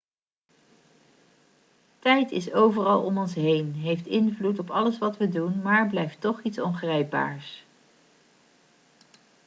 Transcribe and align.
tijd 1.99 2.31
is 2.31 2.51
overal 2.53 3.03
om 3.05 3.17
ons 3.17 3.33
heen 3.33 3.73
heeft 3.73 4.05
invloed 4.07 4.59
op 4.59 4.69
alles 4.69 4.97
wat 4.97 5.17
we 5.17 5.29
doen 5.29 5.61
maar 5.61 5.87
blijft 5.87 6.21
toch 6.21 6.41
iets 6.41 6.59
ongrijpbaars 6.59 7.63